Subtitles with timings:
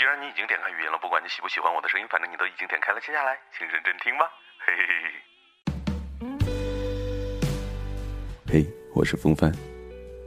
[0.00, 4.24] 既然你已经点开语音了，不管你喜不喜欢我的声音，反正你都已经点开了，接下来请认真听吧。
[4.64, 5.12] 嘿嘿嘿。
[8.64, 9.52] 嘿，我是风帆，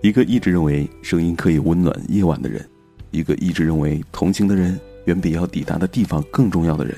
[0.03, 2.69] 一个一直认为声音可以温暖夜晚的人，
[3.09, 6.95] 一个一直认为同行的人远比要抵达的地方更重要的人。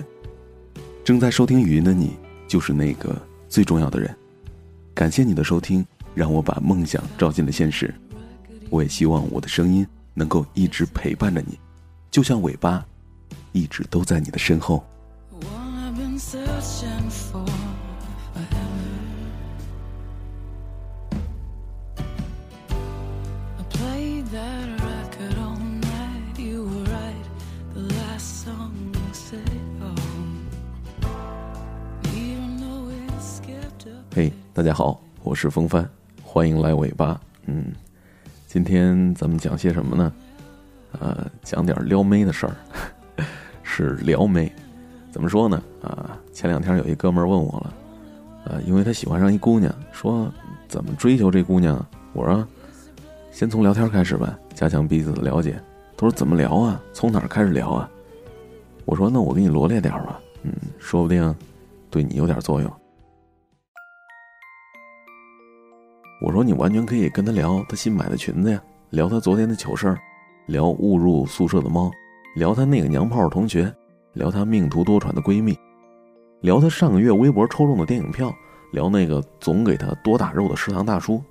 [1.06, 3.16] 正在收听语音的你，就是那个
[3.48, 4.14] 最重要的人。
[4.94, 7.96] 感谢你的收听，让我把梦想照进了现实。
[8.70, 11.58] 我也希望我的声音能够一直陪伴着你，
[12.16, 12.82] 就像尾巴，
[13.52, 14.82] 一直都在你的身后。
[34.14, 35.86] 嘿，大家好，我是风帆，
[36.24, 37.20] 欢迎来尾巴。
[37.48, 37.74] 嗯，
[38.48, 40.14] 今天咱们讲些什么呢？
[41.00, 42.56] 呃，讲点撩妹的事儿，
[43.64, 44.52] 是撩妹。
[45.12, 45.62] 怎么说呢？
[45.82, 47.74] 啊，前两天有一哥们儿问我了，
[48.46, 50.30] 呃，因为他喜欢上一姑娘，说
[50.68, 51.84] 怎么追求这姑娘？
[52.14, 52.46] 我说，
[53.32, 55.60] 先从聊天开始吧，加强彼此的了解。
[55.98, 56.82] 他说怎么聊啊？
[56.92, 57.90] 从哪儿开始聊啊？
[58.84, 61.34] 我说那我给你罗列点吧，嗯，说不定
[61.90, 62.72] 对你有点作用。
[66.22, 69.98] 我说你完全可以跟他聊他新买的裙子呀，聊他昨天的糗事儿，
[70.46, 71.92] 聊误入宿舍的猫，
[72.36, 73.74] 聊他那个娘炮同学，
[74.14, 75.58] 聊他命途多舛的闺蜜，
[76.42, 78.34] 聊他上个月微博抽中的电影票，
[78.72, 81.22] 聊那个总给他多打肉的食堂大叔，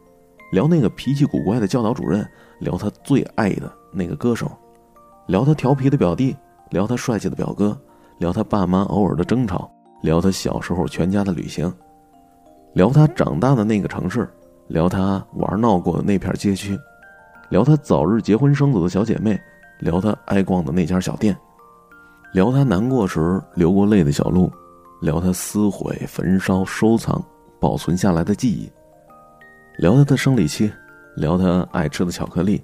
[0.53, 2.27] 聊那个脾气古怪的教导主任，
[2.59, 4.51] 聊他最爱的那个歌手，
[5.27, 6.37] 聊他调皮的表弟，
[6.71, 7.79] 聊他帅气的表哥，
[8.19, 9.71] 聊他爸妈偶尔的争吵，
[10.03, 11.73] 聊他小时候全家的旅行，
[12.73, 14.29] 聊他长大的那个城市。
[14.69, 16.75] 聊他玩闹过的那片街区，
[17.55, 19.41] 聊她早日结婚生子的小姐妹，
[19.79, 21.39] 聊她爱逛的那家小店，
[22.33, 24.51] 聊她难过时流过泪的小路，
[25.01, 27.25] 聊她撕毁、焚烧、收藏、
[27.61, 28.69] 保存下来的记忆，
[29.79, 30.69] 聊她的生理期，
[31.15, 32.61] 聊她爱吃的巧克力，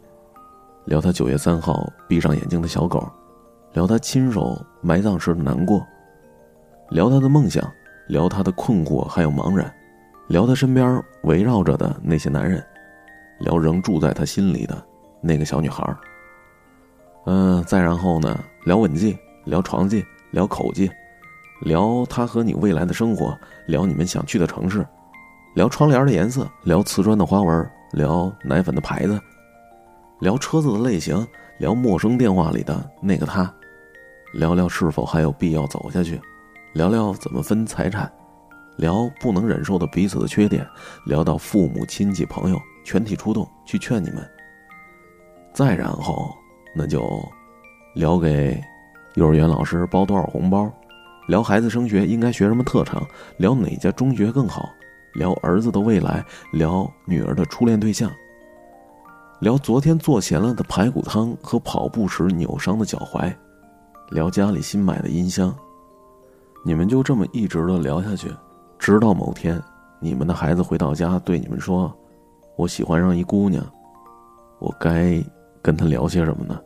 [0.87, 3.09] 聊她九月三号闭上眼睛的小狗，
[3.75, 5.87] 聊她亲手埋葬时的难过，
[6.89, 7.65] 聊她的梦想，
[8.09, 9.73] 聊她的困惑还有茫然。
[10.27, 12.65] 聊他身边围绕着的那些男人，
[13.41, 14.81] 聊仍住在他心里的
[15.21, 15.85] 那个小女孩
[17.27, 20.91] 嗯，再然后呢，聊吻技，聊床技，聊口技，
[21.61, 24.87] 聊他和你未来的生活，聊你们想去的城市，
[25.55, 29.21] 聊窗帘的颜色，聊瓷砖的花纹，聊奶粉的牌子，
[30.21, 31.27] 聊车子的类型，
[31.59, 33.53] 聊陌生电话里的那个他，
[34.33, 36.19] 聊聊是否还有必要走下去，
[36.73, 38.11] 聊聊怎么分财产。
[38.77, 40.67] 聊不能忍受的彼此的缺点，
[41.05, 44.27] 聊到父母亲戚朋友全体出动去劝你们。
[45.53, 46.35] 再然后，
[46.75, 47.23] 那就
[47.95, 48.63] 聊给
[49.15, 50.71] 幼儿园老师包多少红包，
[51.27, 53.05] 聊孩子升学应该学什么特长，
[53.37, 54.69] 聊哪家中学更好，
[55.15, 58.11] 聊儿子的未来，聊女儿的初恋对象，
[59.41, 63.35] 聊昨天做咸了的排骨汤和跑步时扭伤的脚踝，
[64.11, 65.55] 聊家里新买的音箱。
[66.65, 68.31] 你们就这么一直的聊下去。
[68.79, 69.61] 直到某天，
[69.99, 71.95] 你们的孩子回到家，对你们说
[72.57, 73.65] ：“我喜欢上一姑娘，
[74.59, 75.23] 我该
[75.63, 76.61] 跟她聊些什么呢？”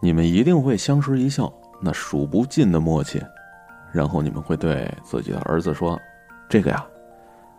[0.00, 3.20] 你们一定会相视一笑，那数不尽的默契。
[3.92, 5.98] 然后你们会对自己的儿子说
[6.50, 6.86] ：“这个呀，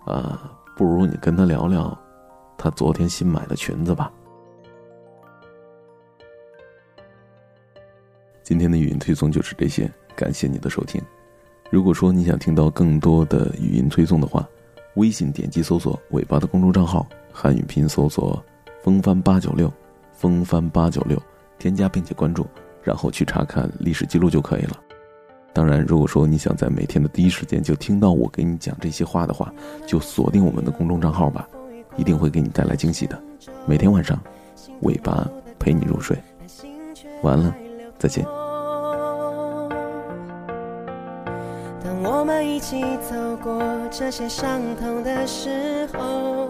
[0.06, 0.40] 呃，
[0.76, 1.98] 不如你跟他聊聊，
[2.58, 4.12] 他昨天新买的裙子吧。”
[8.44, 11.02] 今天的语音推送就是这些，感谢你的收听。
[11.72, 14.48] 如果说你想听到更多的语音推送的话，
[14.96, 18.42] 微信点击搜索“尾巴”的公众账号，汉语拼音搜索
[18.84, 19.74] “风帆八九六”，
[20.18, 21.22] 风帆八九六，
[21.60, 22.48] 添加并且关注，
[22.82, 24.72] 然后去查看历史记录就可以了。
[25.54, 29.54] 当然，如果说你想在每天的第一时间就听到我给你讲这些话的话，
[29.86, 31.48] 就锁定我们的公众账号吧，
[31.96, 33.20] 一定会给你带来惊喜的。
[33.68, 34.20] 每天晚上，
[34.82, 35.28] 尾巴
[35.60, 36.18] 陪你入睡，
[37.22, 37.54] 完了，
[38.00, 38.26] 再见。
[41.84, 46.50] 当我们一起走过这些伤痛的时候，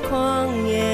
[0.00, 0.85] 狂野。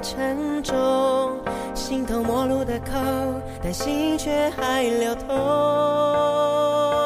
[0.00, 1.38] 沉重，
[1.74, 2.92] 形同陌路的口，
[3.62, 7.05] 但心却还流通。